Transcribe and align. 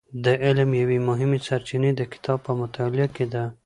د 0.25 0.27
علم 0.43 0.69
یوې 0.81 0.99
مهمې 1.09 1.39
سرچینې 1.47 1.91
د 1.95 2.01
کتاب 2.13 2.37
په 2.45 2.51
مطالعه 2.61 3.07
کې 3.15 3.25
ده. 3.33 3.43